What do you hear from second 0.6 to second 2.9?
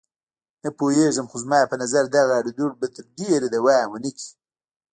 نه پوهېږم، خو زما په نظر دغه اړودوړ به